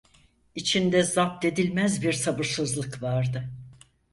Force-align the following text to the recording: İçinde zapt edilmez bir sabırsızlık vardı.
İçinde 0.55 1.03
zapt 1.03 1.45
edilmez 1.45 2.01
bir 2.03 2.13
sabırsızlık 2.13 3.01
vardı. 3.03 3.49